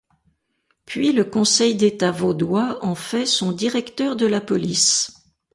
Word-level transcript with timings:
Puis 0.87 1.11
le 1.13 1.23
Conseil 1.23 1.75
d’État 1.75 2.09
vaudois 2.09 2.83
en 2.83 2.95
fait 2.95 3.27
son 3.27 3.51
directeur 3.51 4.15
de 4.15 4.25
la 4.25 4.41
police. 4.41 5.11